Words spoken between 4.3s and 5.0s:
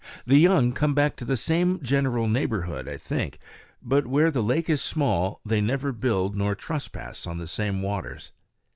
the lake is